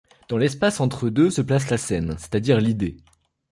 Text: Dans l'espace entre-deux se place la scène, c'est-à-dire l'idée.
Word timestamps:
Dans 0.29 0.39
l'espace 0.39 0.79
entre-deux 0.79 1.29
se 1.29 1.43
place 1.43 1.69
la 1.69 1.77
scène, 1.77 2.15
c'est-à-dire 2.17 2.59
l'idée. 2.59 2.97